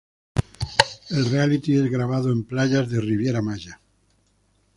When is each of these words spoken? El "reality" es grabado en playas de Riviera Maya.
El 1.11 1.29
"reality" 1.29 1.75
es 1.75 1.83
grabado 1.91 2.31
en 2.31 2.43
playas 2.43 2.89
de 2.89 3.01
Riviera 3.01 3.39
Maya. 3.43 3.79